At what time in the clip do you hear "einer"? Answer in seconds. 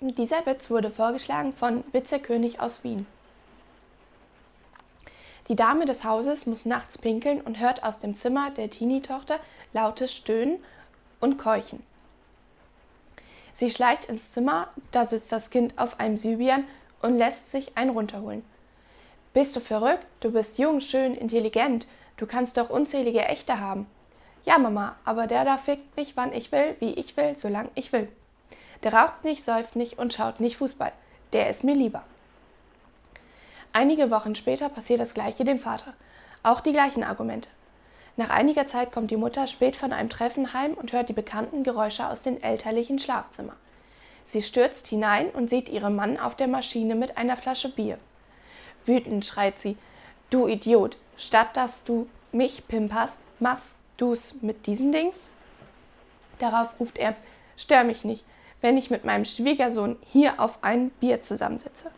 47.16-47.36